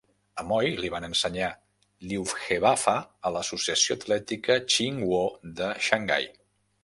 A 0.41 0.43
Moy 0.51 0.69
li 0.77 0.89
van 0.93 1.05
ensenyar 1.07 1.49
Liuhebafa 2.13 2.95
a 3.29 3.31
l'Associació 3.35 3.99
Atlètica 3.99 4.55
Chin 4.77 5.01
Woo 5.11 5.51
de 5.61 5.69
Xangai. 5.89 6.29